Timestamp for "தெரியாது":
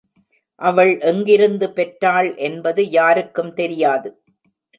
3.53-4.11